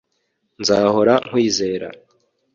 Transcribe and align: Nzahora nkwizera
Nzahora 0.61 1.13
nkwizera 1.27 1.87